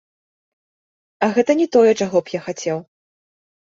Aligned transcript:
А 1.27 1.29
гэта 1.37 1.51
не 1.61 1.67
тое, 1.77 1.91
чаго 2.01 2.17
б 2.25 2.37
я 2.39 2.45
хацеў. 2.49 2.77